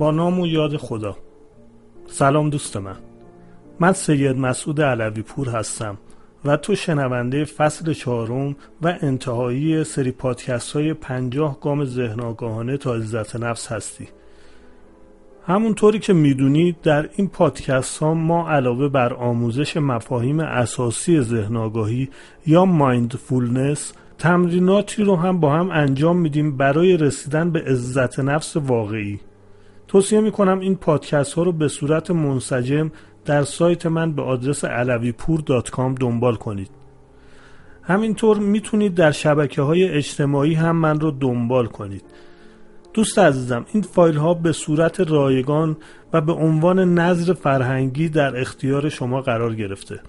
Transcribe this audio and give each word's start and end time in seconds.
با 0.00 0.10
نام 0.10 0.40
و 0.40 0.46
یاد 0.46 0.76
خدا. 0.76 1.16
سلام 2.06 2.50
دوست 2.50 2.76
من. 2.76 2.96
من 3.80 3.92
سید 3.92 4.36
مسعود 4.36 4.80
علوی 4.80 5.22
پور 5.22 5.48
هستم 5.48 5.98
و 6.44 6.56
تو 6.56 6.74
شنونده 6.74 7.44
فصل 7.44 7.92
چهارم 7.92 8.56
و 8.82 8.98
انتهایی 9.02 9.84
سری 9.84 10.10
پادکست 10.10 10.72
های 10.72 10.94
پنجاه 10.94 11.60
گام 11.60 11.84
ذهن 11.84 12.20
آگاهانه 12.20 12.76
تا 12.76 12.94
عزت 12.94 13.36
نفس 13.36 13.72
هستی. 13.72 14.08
همونطوری 15.46 15.98
که 15.98 16.12
می‌دونید 16.12 16.80
در 16.82 17.08
این 17.16 17.28
پادکست 17.28 17.98
ها 17.98 18.14
ما 18.14 18.50
علاوه 18.50 18.88
بر 18.88 19.14
آموزش 19.14 19.76
مفاهیم 19.76 20.40
اساسی 20.40 21.20
ذهن 21.20 21.56
آگاهی 21.56 22.08
یا 22.46 22.64
مایندفولنس 22.64 23.92
تمریناتی 24.18 25.04
رو 25.04 25.16
هم 25.16 25.40
با 25.40 25.52
هم 25.52 25.70
انجام 25.70 26.18
میدیم 26.18 26.56
برای 26.56 26.96
رسیدن 26.96 27.50
به 27.50 27.60
عزت 27.60 28.20
نفس 28.20 28.56
واقعی. 28.56 29.20
توصیه 29.90 30.20
می‌کنم 30.20 30.58
این 30.58 30.76
پادکست 30.76 31.32
ها 31.32 31.42
رو 31.42 31.52
به 31.52 31.68
صورت 31.68 32.10
منسجم 32.10 32.90
در 33.24 33.44
سایت 33.44 33.86
من 33.86 34.12
به 34.12 34.22
آدرس 34.22 34.64
علویپور.com 34.64 35.94
دنبال 36.00 36.36
کنید. 36.36 36.70
همینطور 37.82 38.38
می‌تونید 38.38 38.94
در 38.94 39.10
شبکه 39.10 39.62
های 39.62 39.88
اجتماعی 39.88 40.54
هم 40.54 40.76
من 40.76 41.00
رو 41.00 41.10
دنبال 41.10 41.66
کنید. 41.66 42.04
دوست 42.94 43.18
عزیزم 43.18 43.66
این 43.72 43.82
فایل 43.82 44.16
ها 44.16 44.34
به 44.34 44.52
صورت 44.52 45.00
رایگان 45.00 45.76
و 46.12 46.20
به 46.20 46.32
عنوان 46.32 46.94
نظر 46.98 47.32
فرهنگی 47.32 48.08
در 48.08 48.40
اختیار 48.40 48.88
شما 48.88 49.20
قرار 49.20 49.54
گرفته. 49.54 50.00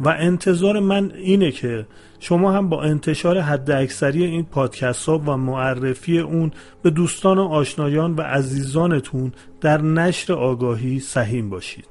و 0.00 0.08
انتظار 0.08 0.80
من 0.80 1.10
اینه 1.10 1.50
که 1.50 1.86
شما 2.20 2.52
هم 2.52 2.68
با 2.68 2.82
انتشار 2.82 3.38
حد 3.40 3.70
اکثری 3.70 4.24
این 4.24 4.44
پادکست 4.44 5.08
ها 5.08 5.18
و 5.18 5.36
معرفی 5.36 6.18
اون 6.18 6.50
به 6.82 6.90
دوستان 6.90 7.38
و 7.38 7.42
آشنایان 7.42 8.14
و 8.14 8.20
عزیزانتون 8.20 9.32
در 9.60 9.82
نشر 9.82 10.32
آگاهی 10.32 11.00
سهیم 11.00 11.50
باشید. 11.50 11.86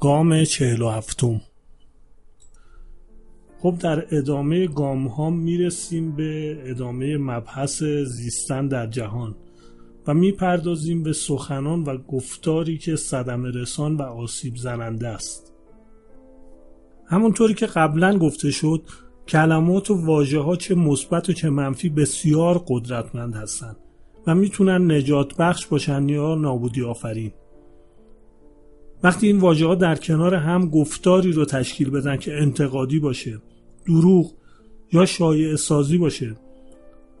گام 0.00 0.44
چهل 0.44 0.82
و 0.82 0.88
هفتم. 0.88 1.40
خب 3.58 3.74
در 3.78 4.06
ادامه 4.10 4.66
گام 4.66 5.06
ها 5.06 5.30
می‌رسیم 5.30 6.16
به 6.16 6.58
ادامه 6.70 7.16
مبحث 7.16 7.82
زیستن 8.04 8.68
در 8.68 8.86
جهان 8.86 9.34
و 10.06 10.14
می‌پردازیم 10.14 11.02
به 11.02 11.12
سخنان 11.12 11.82
و 11.82 11.98
گفتاری 11.98 12.78
که 12.78 12.96
صدم 12.96 13.44
رسان 13.44 13.96
و 13.96 14.02
آسیب 14.02 14.56
زننده 14.56 15.08
است. 15.08 15.53
همونطوری 17.06 17.54
که 17.54 17.66
قبلا 17.66 18.18
گفته 18.18 18.50
شد 18.50 18.82
کلمات 19.28 19.90
و 19.90 19.94
واژه 19.94 20.40
ها 20.40 20.56
چه 20.56 20.74
مثبت 20.74 21.28
و 21.28 21.32
چه 21.32 21.50
منفی 21.50 21.88
بسیار 21.88 22.64
قدرتمند 22.68 23.34
هستند 23.34 23.76
و 24.26 24.34
می‌تونن 24.34 24.92
نجات 24.92 25.36
بخش 25.36 25.66
باشن 25.66 26.08
یا 26.08 26.34
نابودی 26.34 26.82
آفرین. 26.82 27.32
وقتی 29.02 29.26
این 29.26 29.38
واژه 29.38 29.66
ها 29.66 29.74
در 29.74 29.96
کنار 29.96 30.34
هم 30.34 30.68
گفتاری 30.68 31.32
رو 31.32 31.44
تشکیل 31.44 31.90
بدن 31.90 32.16
که 32.16 32.36
انتقادی 32.36 32.98
باشه 32.98 33.38
دروغ 33.86 34.32
یا 34.92 35.06
شایع 35.06 35.56
سازی 35.56 35.98
باشه 35.98 36.36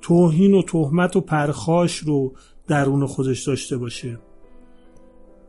توهین 0.00 0.54
و 0.54 0.62
تهمت 0.62 1.16
و 1.16 1.20
پرخاش 1.20 1.96
رو 1.96 2.34
درون 2.68 3.06
خودش 3.06 3.42
داشته 3.42 3.76
باشه 3.76 4.18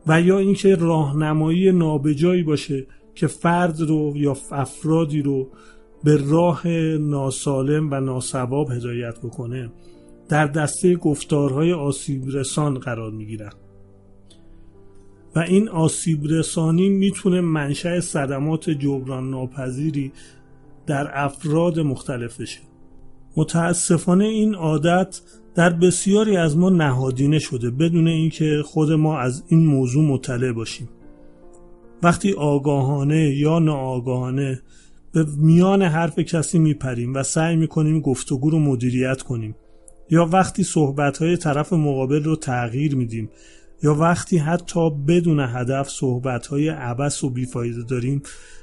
و 0.06 0.20
یا 0.20 0.38
اینکه 0.38 0.74
راهنمایی 0.74 1.72
نابجایی 1.72 2.42
باشه 2.42 2.86
که 3.16 3.26
فرد 3.26 3.80
رو 3.80 4.12
یا 4.16 4.36
افرادی 4.50 5.22
رو 5.22 5.48
به 6.04 6.16
راه 6.30 6.68
ناسالم 6.98 7.92
و 7.92 8.00
ناسواب 8.00 8.70
هدایت 8.70 9.18
بکنه 9.18 9.70
در 10.28 10.46
دسته 10.46 10.96
گفتارهای 10.96 11.72
آسیب 11.72 12.22
رسان 12.32 12.78
قرار 12.78 13.10
می‌گیرن 13.10 13.52
و 15.36 15.38
این 15.38 15.68
آسیب 15.68 16.26
رسانی 16.26 16.88
می‌تونه 16.88 17.40
منشأ 17.40 18.00
صدمات 18.00 18.70
جبران 18.70 19.30
ناپذیری 19.30 20.12
در 20.86 21.24
افراد 21.24 21.80
مختلف 21.80 22.40
بشه. 22.40 22.60
متاسفانه 23.36 24.24
این 24.24 24.54
عادت 24.54 25.20
در 25.54 25.70
بسیاری 25.70 26.36
از 26.36 26.56
ما 26.56 26.70
نهادینه 26.70 27.38
شده 27.38 27.70
بدون 27.70 28.08
اینکه 28.08 28.62
خود 28.64 28.92
ما 28.92 29.18
از 29.18 29.44
این 29.48 29.66
موضوع 29.66 30.04
مطلع 30.04 30.52
باشیم. 30.52 30.88
وقتی 32.02 32.32
آگاهانه 32.32 33.36
یا 33.36 33.58
ناآگاهانه 33.58 34.60
به 35.12 35.26
میان 35.36 35.82
حرف 35.82 36.18
کسی 36.18 36.58
میپریم 36.58 37.14
و 37.14 37.22
سعی 37.22 37.56
می‌کنیم 37.56 38.00
گفتگو 38.00 38.50
رو 38.50 38.58
مدیریت 38.58 39.22
کنیم 39.22 39.56
یا 40.10 40.26
وقتی 40.26 40.62
صحبتهای 40.62 41.36
طرف 41.36 41.72
مقابل 41.72 42.24
رو 42.24 42.36
تغییر 42.36 42.96
میدیم 42.96 43.30
یا 43.82 43.94
وقتی 43.94 44.38
حتی 44.38 44.90
بدون 44.90 45.40
هدف 45.40 45.88
صحبتهای 45.88 46.68
عبس 46.68 47.24
و 47.24 47.30
بیفایده 47.30 47.82
داریم 47.82 48.22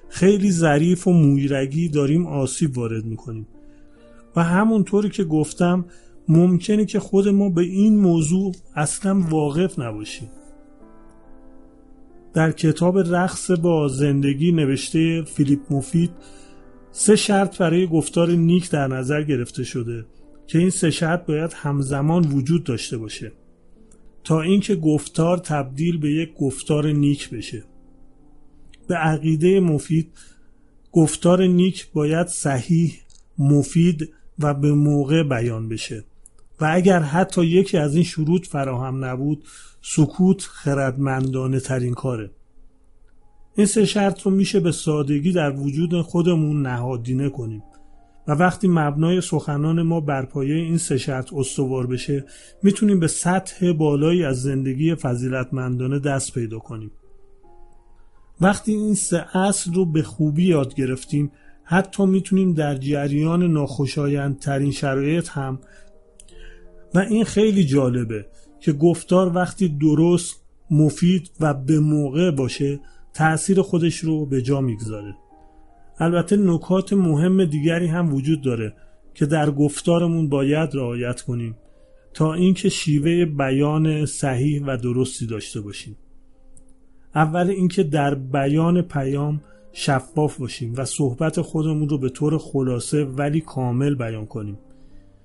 خیلی 0.10 0.52
ظریف 0.52 1.08
و 1.08 1.14
مویرگی 1.14 1.90
داریم 1.90 2.28
آسیب 2.28 2.78
وارد 2.78 3.06
می‌کنیم. 3.06 3.48
و 4.36 4.44
همونطوری 4.44 5.10
که 5.10 5.24
گفتم 5.24 5.86
ممکنه 6.28 6.86
که 6.86 7.00
خود 7.00 7.28
ما 7.28 7.50
به 7.50 7.62
این 7.62 7.98
موضوع 7.98 8.52
اصلا 8.76 9.20
واقف 9.20 9.80
نباشیم. 9.80 10.30
در 12.34 12.52
کتاب 12.52 13.00
رقص 13.00 13.52
با 13.52 13.88
زندگی 13.88 14.52
نوشته 14.52 15.22
فیلیپ 15.22 15.60
مفید 15.70 16.12
سه 16.92 17.16
شرط 17.16 17.58
برای 17.58 17.88
گفتار 17.88 18.32
نیک 18.32 18.70
در 18.70 18.88
نظر 18.88 19.24
گرفته 19.24 19.64
شده 19.64 20.06
که 20.48 20.60
این 20.60 20.70
سه 20.70 20.92
شرط 20.92 21.26
باید 21.26 21.54
همزمان 21.54 22.24
وجود 22.24 22.64
داشته 22.64 22.98
باشه 22.98 23.32
تا 24.24 24.42
اینکه 24.42 24.76
گفتار 24.76 25.38
تبدیل 25.38 25.98
به 25.98 26.12
یک 26.12 26.34
گفتار 26.34 26.92
نیک 26.92 27.30
بشه. 27.30 27.64
به 28.88 28.96
عقیده 28.96 29.60
مفید 29.60 30.12
گفتار 30.92 31.48
نیک 31.48 31.92
باید 31.94 32.28
صحیح 32.28 32.94
مفید 33.38 34.14
و 34.40 34.54
به 34.54 34.72
موقع 34.72 35.24
بیان 35.24 35.70
بشه. 35.70 36.04
و 36.62 36.70
اگر 36.72 37.00
حتی 37.00 37.46
یکی 37.46 37.78
از 37.78 37.96
این 37.96 38.04
شروط 38.04 38.48
فراهم 38.48 39.06
نبود 39.06 39.44
سکوت 39.82 40.42
خردمندانه 40.42 41.60
ترین 41.60 41.94
کاره. 41.94 42.32
این 43.56 43.66
سه 43.66 43.86
شرط 43.86 44.22
رو 44.22 44.32
میشه 44.32 44.60
به 44.60 44.72
سادگی 44.72 45.32
در 45.32 45.52
وجود 45.52 46.02
خودمون 46.02 46.62
نهادینه 46.62 47.30
کنیم. 47.30 47.64
و 48.28 48.32
وقتی 48.32 48.68
مبنای 48.68 49.22
سخنان 49.22 49.82
ما 49.82 50.00
بر 50.00 50.26
پایه 50.26 50.56
این 50.56 50.78
سه 50.78 50.98
شرط 50.98 51.34
استوار 51.34 51.88
بشه 51.88 52.26
می‌تونیم 52.64 53.00
به 53.00 53.08
سطح 53.08 53.72
بالایی 53.72 54.24
از 54.24 54.42
زندگی 54.42 54.96
فضیلتمندانه 54.96 56.00
دست 56.00 56.34
پیدا 56.34 56.60
کنیم. 56.60 56.92
وقتی 58.42 58.72
این 58.72 58.96
سه 58.96 59.38
اصل 59.38 59.74
رو 59.74 59.86
به 59.86 60.04
خوبی 60.04 60.46
یاد 60.46 60.76
گرفتیم 60.76 61.32
حتی 61.64 62.06
می‌تونیم 62.06 62.54
در 62.54 62.76
جریان 62.76 63.44
ناخوشایندترین 63.52 64.72
شرایط 64.72 65.30
هم 65.30 65.60
و 66.96 67.00
این 67.00 67.24
خیلی 67.24 67.64
جالبه 67.64 68.26
که 68.60 68.74
گفتار 68.74 69.36
وقتی 69.36 69.68
درست 69.70 70.44
مفید 70.72 71.32
و 71.40 71.54
به 71.54 71.80
موقع 71.80 72.32
باشه 72.32 72.80
تأثیر 73.14 73.62
خودش 73.62 73.98
رو 73.98 74.26
به 74.26 74.42
جا 74.42 74.62
می‌گذاره. 74.62 75.16
البته 76.00 76.36
نکات 76.36 76.94
مهم 76.94 77.46
دیگری 77.46 77.88
هم 77.88 78.14
وجود 78.14 78.42
داره 78.42 78.76
که 79.14 79.26
در 79.26 79.52
گفتارمون 79.52 80.30
باید 80.30 80.76
رعایت 80.76 81.22
کنیم 81.22 81.56
تا 82.14 82.34
اینکه 82.34 82.70
شیوه 82.70 83.26
بیان 83.26 84.06
صحیح 84.06 84.64
و 84.66 84.78
درستی 84.78 85.26
داشته 85.26 85.62
باشیم. 85.62 85.98
اول 87.16 87.50
اینکه 87.50 87.84
در 87.84 88.16
بیان 88.16 88.82
پیام 88.82 89.42
شفاف 89.72 90.38
باشیم 90.38 90.74
و 90.78 90.86
صحبت 90.86 91.42
خودمون 91.42 91.90
رو 91.90 91.98
به 91.98 92.10
طور 92.10 92.38
خلاصه 92.38 93.04
ولی 93.04 93.42
کامل 93.42 93.96
بیان 93.96 94.26
کنیم. 94.26 94.58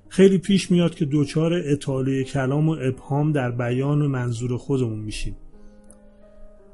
خیلی 0.09 0.39
پیش 0.39 0.71
میاد 0.71 0.95
که 0.95 1.05
دوچار 1.05 1.53
اطاله 1.65 2.25
کلام 2.25 2.69
و 2.69 2.77
ابهام 2.81 3.33
در 3.33 3.51
بیان 3.51 4.03
و 4.03 4.09
منظور 4.09 4.57
خودمون 4.57 4.99
میشیم. 4.99 5.37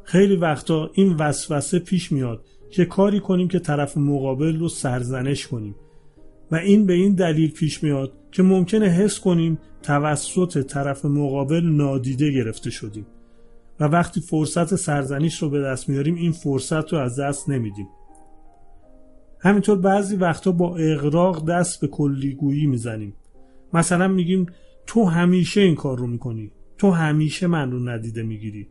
خیلی 0.02 0.36
وقتا 0.36 0.90
این 0.94 1.16
وسوسه 1.16 1.78
پیش 1.78 2.12
میاد 2.12 2.44
که 2.70 2.84
کاری 2.84 3.20
کنیم 3.20 3.48
که 3.48 3.58
طرف 3.58 3.96
مقابل 3.96 4.58
رو 4.58 4.69
سرزنش 4.69 5.46
کنیم 5.46 5.75
و 6.50 6.56
این 6.56 6.86
به 6.86 6.92
این 6.92 7.14
دلیل 7.14 7.52
پیش 7.52 7.82
میاد 7.82 8.12
که 8.32 8.42
ممکنه 8.42 8.86
حس 8.86 9.20
کنیم 9.20 9.58
توسط 9.82 10.62
طرف 10.62 11.04
مقابل 11.04 11.64
نادیده 11.64 12.30
گرفته 12.30 12.70
شدیم 12.70 13.06
و 13.80 13.84
وقتی 13.84 14.20
فرصت 14.20 14.75
سرزنش 14.75 15.42
رو 15.42 15.50
به 15.50 15.60
دست 15.60 15.88
میاریم 15.88 16.14
این 16.14 16.32
فرصت 16.32 16.92
رو 16.92 16.98
از 16.98 17.20
دست 17.20 17.48
نمیدیم. 17.48 17.88
همینطور 19.40 19.78
بعضی 19.78 20.16
وقتا 20.16 20.52
با 20.52 20.76
اغراق 20.76 21.50
دست 21.50 21.80
به 21.80 21.87
کلیگویی 21.87 22.66
می‌زنیم. 22.66 23.14
مثلا 23.75 24.09
میگیم 24.09 24.47
تو 24.87 25.05
همیشه 25.05 25.61
این 25.61 25.75
کار 25.75 25.99
رو 25.99 26.06
می‌کنی. 26.06 26.50
تو 26.79 26.91
همیشه 26.91 27.47
من 27.47 27.71
رو 27.71 27.88
ندیده 27.88 28.23
می‌گیری. 28.23 28.69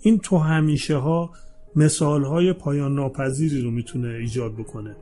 این 0.00 0.18
تو 0.18 0.38
همیشه 0.38 0.96
ها 0.96 1.30
مثال 1.76 2.24
های 2.24 2.52
پایان 2.52 2.94
ناپذیری 2.94 3.62
رو 3.62 3.70
می‌تونه 3.70 4.08
ایجاد 4.08 4.54
بکنه. 4.54 4.96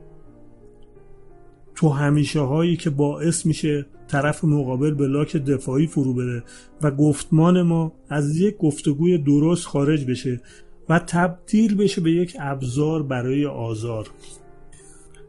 تو 1.75 1.89
همیشه 1.89 2.39
هایی 2.39 2.77
که 2.77 2.89
باعث 2.89 3.45
میشه 3.45 3.85
طرف 4.07 4.43
مقابل 4.43 4.93
به 4.93 5.07
لاک 5.07 5.37
دفاعی 5.37 5.87
فرو 5.87 6.13
بره 6.13 6.43
و 6.81 6.91
گفتمان 6.91 7.61
ما 7.61 7.93
از 8.09 8.37
یک 8.39 8.57
گفتگوی 8.57 9.17
درست 9.17 9.67
خارج 9.67 10.05
بشه 10.05 10.41
و 10.89 10.99
تبدیل 10.99 11.75
بشه 11.75 12.01
به 12.01 12.11
یک 12.11 12.37
ابزار 12.39 13.03
برای 13.03 13.45
آزار. 13.45 14.07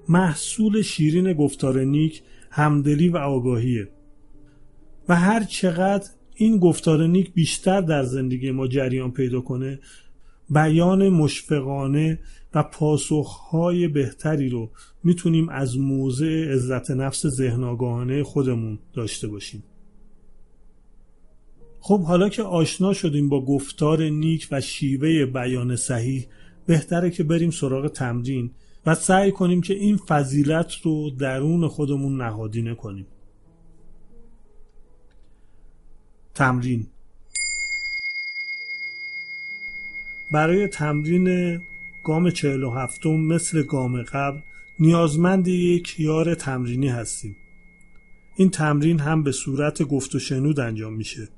محصول 0.09 0.83
شیرین 0.83 1.33
گفتار 1.33 1.81
نیک 1.81 2.23
همدلی 2.57 3.09
و 3.09 3.17
آگاهیه. 3.17 3.89
و 5.09 5.17
هر 5.17 5.45
چقدر 5.45 6.11
این 6.35 6.59
گفتار 6.59 7.07
نیک 7.07 7.33
بیشتر 7.33 7.81
در 7.81 8.03
زندگی 8.03 8.51
ما 8.51 8.67
جریان 8.67 9.13
پیدا 9.13 9.41
کنه 9.41 9.81
بیان 10.51 11.09
مشفقانه 11.09 12.19
و 12.55 12.63
پاسخهای 12.63 13.89
بهتری 13.89 14.49
رو 14.49 14.71
می‌تونیم 15.05 15.49
از 15.49 15.79
موضع 15.79 16.53
عزت 16.53 16.91
نفس 16.91 17.27
ذهن 17.27 18.23
خودمون 18.23 18.79
داشته 18.93 19.29
باشیم. 19.29 19.63
خب 21.81 22.03
حالا 22.03 22.29
که 22.29 22.43
آشنا 22.43 22.93
شدیم 22.93 23.29
با 23.29 23.45
گفتار 23.45 24.03
نیک 24.03 24.49
و 24.51 24.61
شیوه 24.61 25.27
بیان 25.27 25.77
صحیح 25.77 26.27
بهتره 26.67 27.11
که 27.11 27.25
بریم 27.25 27.51
سراغ 27.51 27.89
تمرین. 27.89 28.51
و 28.87 28.95
سعی 28.95 29.33
کنیم 29.33 29.61
که 29.61 29.75
این 29.75 29.97
فضیلت 29.97 30.73
رو 30.83 31.11
درون 31.11 31.69
خودمون 31.69 32.23
نهادینه 32.23 32.75
کنیم. 32.75 33.07
تمرین. 36.35 36.87
برای 40.33 40.69
تمرین 40.69 41.59
گام 42.05 42.31
47 42.31 43.07
مثل 43.07 43.63
گام 43.63 44.03
قبل 44.03 44.39
نیازمند 44.79 45.49
یک 45.49 46.01
یار 46.01 46.35
تمرینی 46.35 46.89
هستیم. 46.89 47.37
این 48.37 48.51
تمرین 48.51 49.01
هم 49.01 49.23
به 49.23 49.33
صورت 49.33 49.83
گفت 49.83 50.15
و 50.15 50.19
شنود 50.19 50.61
انجام 50.61 50.93
میشه. 50.93 51.29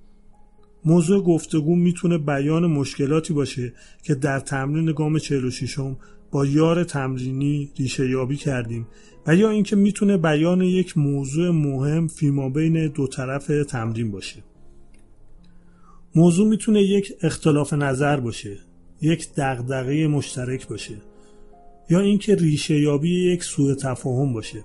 موضوع 0.85 1.25
گفتگو 1.25 1.77
می‌تونه 1.77 2.19
بیان 2.19 2.67
مشکلاتی 2.67 3.35
باشه 3.35 3.73
که 4.03 4.15
در 4.15 4.41
تمرین 4.41 4.93
گام 4.93 5.19
46 5.19 5.79
هم 5.79 5.97
با 6.31 6.47
یار 6.47 6.85
تمرینی 6.85 7.71
ریشه 7.79 8.11
یابی 8.11 8.37
کردیم 8.37 8.87
و 9.27 9.35
یا 9.35 9.51
اینکه 9.51 9.77
می‌تونه 9.77 10.17
بیان 10.17 10.61
یک 10.61 10.99
موضوع 10.99 11.51
مهم 11.51 12.09
فیما 12.09 12.49
بین 12.49 12.89
دو 12.89 13.07
طرف 13.07 13.47
تمرین 13.69 14.11
باشه. 14.11 14.43
موضوع 16.15 16.49
می‌تونه 16.49 16.83
یک 16.83 17.13
اختلاف 17.23 17.73
نظر 17.73 18.21
باشه 18.21 18.59
یک 19.01 19.29
دغدغه 19.37 20.07
مشترک 20.09 20.69
باشه 20.69 20.95
یا 21.91 22.01
اینکه 22.01 22.35
ریشه 22.35 22.81
یابی 22.81 23.33
یک 23.33 23.45
سوء 23.45 23.75
تفاهم 23.75 24.33
باشه. 24.33 24.65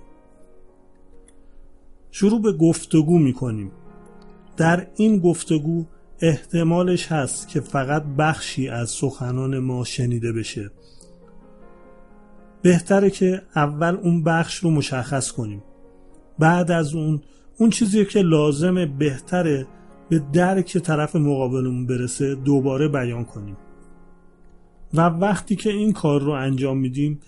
شروع 2.10 2.42
به 2.42 2.52
گفتگو 2.52 3.18
می‌کنیم. 3.18 3.70
در 4.56 4.86
این 4.96 5.18
گفتگو 5.18 5.84
احتمالش 6.20 7.06
هست 7.06 7.48
که 7.48 7.60
فقط 7.60 8.04
بخشی 8.18 8.68
از 8.68 8.90
سخنان 8.90 9.58
ما 9.58 9.84
شنیده 9.84 10.32
بشه. 10.32 10.70
بهتره 12.62 13.10
که 13.10 13.42
اول 13.56 13.96
اون 14.02 14.24
بخش 14.24 14.56
رو 14.56 14.70
مشخص 14.70 15.32
کنیم. 15.32 15.62
بعد 16.38 16.70
از 16.70 16.94
اون 16.94 17.20
اون 17.58 17.70
چیزی 17.70 18.04
که 18.04 18.20
لازمه 18.22 18.86
بهتره 18.86 19.66
به 20.08 20.22
درک 20.32 20.78
طرف 20.78 21.16
مقابلمون 21.16 21.86
برسه 21.86 22.34
دوباره 22.34 22.88
بیان 22.88 23.24
کنیم. 23.24 23.56
و 24.94 25.00
وقتی 25.00 25.56
که 25.56 25.70
این 25.70 25.92
کار 25.92 26.20
رو 26.20 26.30
انجام 26.30 26.78
میدیم 26.78 27.20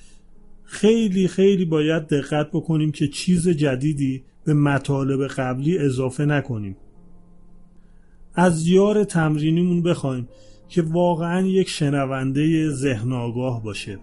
خیلی 0.65 1.29
خیلی 1.29 1.65
باید 1.65 2.07
دقت 2.07 2.51
بکنیم 2.51 2.93
که 2.93 3.09
چیز 3.09 3.49
جدیدی 3.49 4.25
به 4.45 4.55
مطالب 4.55 5.27
قبلی 5.27 5.79
اضافه 5.79 6.25
نکنیم. 6.25 6.77
از 8.35 8.67
یار 8.67 9.05
تمرینیمون 9.05 9.83
بخوایم 9.83 10.29
که 10.69 10.83
واقعا 10.83 11.47
یک 11.47 11.69
شنونده 11.69 12.71
ذهن 12.71 13.13
آگاه 13.13 13.63
باشه. 13.63 13.99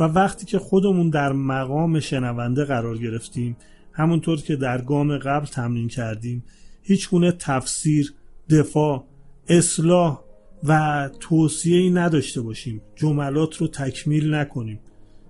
و 0.00 0.04
وقتی 0.04 0.46
که 0.46 0.58
خودمون 0.58 1.10
در 1.10 1.32
مقام 1.32 2.00
شنونده 2.00 2.64
قرار 2.64 2.98
گرفتیم 2.98 3.56
همونطور 3.92 4.40
که 4.40 4.56
در 4.56 4.80
گام 4.80 5.18
قبل 5.18 5.46
تمرین 5.46 5.88
کردیم 5.88 6.44
هیچ 6.82 7.10
گونه 7.10 7.32
تفسیر، 7.32 8.14
دفاع، 8.50 9.04
اصلاح 9.48 10.20
و 10.64 11.10
توصیه 11.20 11.78
ای 11.78 11.90
نداشته 11.90 12.40
باشیم. 12.40 12.82
جملات 12.96 13.56
رو 13.56 13.68
تکمیل 13.68 14.34
نکنیم. 14.34 14.80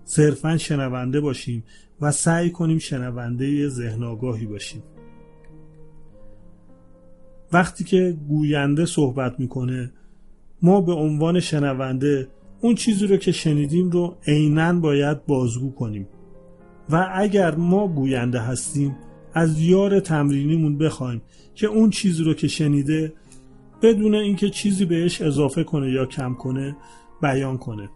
صرفا 0.04 0.56
شنونده 0.56 1.20
باشیم 1.20 1.64
و 2.00 2.12
سعی 2.12 2.50
کنیم 2.50 2.78
شنونده 2.78 3.68
ذهن 3.68 4.02
آگاهی 4.02 4.46
باشیم. 4.46 4.82
وقتی 7.52 7.84
که 7.84 8.16
گوینده 8.28 8.86
صحبت 8.86 9.40
می‌کنه 9.40 9.92
ما 10.62 10.80
به 10.80 10.92
عنوان 10.92 11.40
شنونده 11.40 12.28
اون 12.60 12.74
چیزی 12.74 13.06
رو 13.06 13.16
که 13.16 13.32
شنیدیم 13.32 13.90
رو 13.90 14.16
عینا 14.26 14.72
باید 14.72 15.26
بازگو 15.26 15.70
کنیم. 15.72 16.08
و 16.90 17.10
اگر 17.14 17.54
ما 17.54 17.88
گوینده 17.88 18.40
هستیم 18.40 18.96
از 19.34 19.60
یار 19.60 20.00
تمرینیمون 20.00 20.78
بخوایم 20.78 21.22
که 21.54 21.66
اون 21.66 21.90
چیزی 21.90 22.24
رو 22.24 22.34
که 22.34 22.48
شنیده 22.48 23.12
بدون 23.82 24.14
اینکه 24.14 24.50
چیزی 24.50 24.84
بهش 24.84 25.20
اضافه 25.20 25.64
کنه 25.64 25.92
یا 25.92 26.06
کم 26.06 26.34
کنه 26.34 26.76
بیان 27.22 27.58
کنه. 27.58 27.88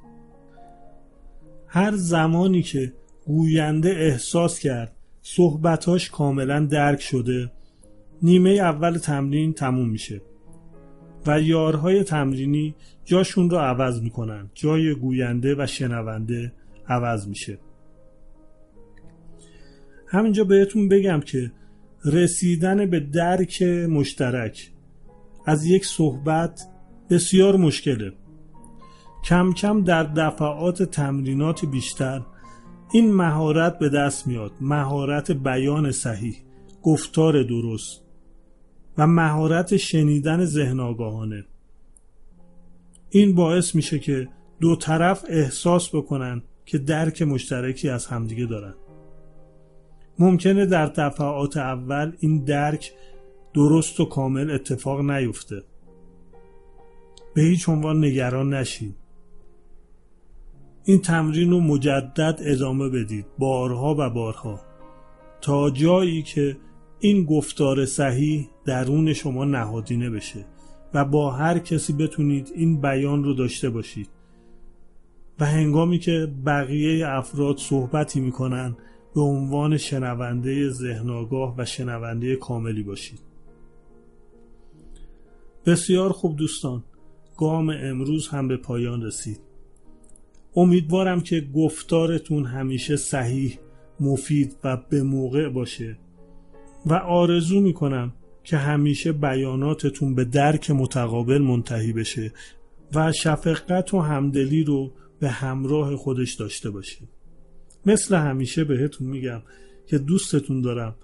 هر 1.66 1.96
زمانی 1.96 2.62
که 2.62 2.92
گوینده 3.26 3.90
احساس 3.90 4.58
کرد 4.58 4.96
صحبتاش 5.22 6.10
کاملا 6.10 6.60
درک 6.60 7.00
شده 7.00 7.52
نیمه 8.22 8.50
اول 8.50 8.98
تمرین 8.98 9.52
تموم 9.52 9.88
میشه. 9.88 10.20
و 11.26 11.40
یارهای 11.40 12.04
تمرینی 12.04 12.74
جاشون 13.04 13.50
رو 13.50 13.56
عوض 13.58 14.02
می‌کنن. 14.02 14.50
جای 14.54 14.94
گوینده 14.94 15.54
و 15.58 15.66
شنونده 15.66 16.52
عوض 16.88 17.28
میشه. 17.28 17.58
همینجا 20.06 20.44
بهتون 20.44 20.88
بگم 20.88 21.20
که 21.20 21.52
رسیدن 22.04 22.90
به 22.90 23.00
درک 23.00 23.62
مشترک 23.62 24.70
از 25.46 25.66
یک 25.66 25.86
صحبت 25.86 26.68
بسیار 27.10 27.56
مشکله. 27.56 28.12
کم 29.24 29.52
کم 29.52 29.84
در 29.84 30.02
دفعات 30.02 30.82
تمرینات 30.82 31.64
بیشتر 31.64 32.22
این 32.92 33.12
مهارت 33.14 33.78
به 33.78 33.88
دست 33.88 34.26
میاد. 34.26 34.52
مهارت 34.60 35.30
بیان 35.30 35.90
صحیح 35.90 36.36
گفتار 36.82 37.42
درست 37.42 38.03
و 38.98 39.06
مهارت 39.06 39.76
شنیدن 39.76 40.44
ذهن 40.44 40.80
آگاهانه. 40.80 41.44
این 43.10 43.34
باعث 43.34 43.74
میشه 43.74 43.98
که 43.98 44.28
دو 44.60 44.76
طرف 44.76 45.24
احساس 45.28 45.94
بکنن 45.94 46.42
که 46.66 46.78
درک 46.78 47.22
مشترکی 47.22 47.88
از 47.88 48.06
همدیگه 48.06 48.46
دارن. 48.46 48.74
ممکنه 50.18 50.66
در 50.66 50.86
دفعات 50.86 51.56
اول 51.56 52.12
این 52.18 52.44
درک 52.44 52.92
درست 53.54 54.00
و 54.00 54.04
کامل 54.04 54.50
اتفاق 54.50 55.00
نیفته. 55.00 55.62
به 57.34 57.42
هیچ 57.42 57.68
عنوان 57.68 58.04
نگران 58.04 58.54
نشید 58.54 58.96
این 60.84 61.00
تمرین 61.00 61.50
رو 61.50 61.60
مجدد 61.60 62.38
ادامه 62.42 62.88
بدید. 62.88 63.26
بارها 63.38 63.94
و 63.98 64.10
بارها. 64.10 64.60
تا 65.40 65.70
جایی 65.70 66.22
که 66.22 66.56
این 67.04 67.24
گفتار 67.24 67.86
صحیح 67.86 68.48
درون 68.64 69.12
شما 69.12 69.44
نهادینه 69.44 70.10
بشه 70.10 70.44
و 70.94 71.04
با 71.04 71.30
هر 71.30 71.58
کسی 71.58 71.92
بتونید 71.92 72.52
این 72.54 72.80
بیان 72.80 73.24
رو 73.24 73.34
داشته 73.34 73.70
باشید. 73.70 74.08
و 75.40 75.44
هنگامی 75.44 75.98
که 75.98 76.32
بقیه 76.46 77.08
افراد 77.08 77.56
صحبتی 77.58 78.20
می‌کنن 78.20 78.76
به 79.14 79.20
عنوان 79.20 79.76
شنونده 79.76 80.70
ذهنآگاه 80.70 81.54
و 81.58 81.64
شنونده 81.64 82.36
کاملی 82.36 82.82
باشید. 82.82 83.20
بسیار 85.66 86.12
خوب 86.12 86.36
دوستان 86.36 86.84
گام 87.36 87.70
امروز 87.70 88.28
هم 88.28 88.48
به 88.48 88.56
پایان 88.56 89.02
رسید. 89.02 89.40
امیدوارم 90.56 91.20
که 91.20 91.48
گفتارتون 91.54 92.44
همیشه 92.44 92.96
صحیح 92.96 93.58
مفید 94.00 94.56
و 94.64 94.76
به 94.76 95.02
موقع 95.02 95.48
باشه. 95.48 95.98
و 96.86 96.94
آرزو 96.94 97.60
می‌کنم 97.60 98.12
که 98.44 98.56
همیشه 98.56 99.12
بیاناتتون 99.12 100.14
به 100.14 100.24
درک 100.24 100.70
متقابل 100.70 101.38
منتهی 101.38 101.92
بشه 101.92 102.32
و 102.94 103.12
شفقت 103.12 103.94
و 103.94 104.00
همدلی 104.00 104.64
رو 104.64 104.92
به 105.20 105.28
همراه 105.28 105.96
خودش 105.96 106.34
داشته 106.34 106.70
باشه 106.70 106.98
مثل 107.86 108.14
همیشه 108.14 108.64
بهتون 108.64 109.06
میگم 109.06 109.42
که 109.86 109.98
دوستتون 109.98 110.60
دارم 110.60 110.94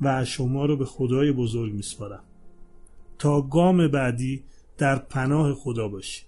و 0.00 0.24
شما 0.24 0.66
رو 0.66 0.76
به 0.76 0.84
خدای 0.84 1.32
بزرگ 1.32 1.72
میسپارم. 1.72 2.24
تا 3.18 3.42
گام 3.42 3.88
بعدی 3.88 4.44
در 4.78 4.96
پناه 4.96 5.54
خدا 5.54 5.88
باشید 5.88 6.25